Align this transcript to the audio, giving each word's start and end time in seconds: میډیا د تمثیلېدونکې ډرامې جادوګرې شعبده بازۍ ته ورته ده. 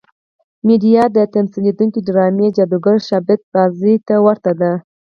میډیا 0.67 1.03
د 1.15 1.17
تمثیلېدونکې 1.33 1.99
ډرامې 2.07 2.47
جادوګرې 2.55 3.01
شعبده 3.07 3.43
بازۍ 3.53 3.95
ته 4.07 4.15
ورته 4.25 4.51
ده. 4.59 4.71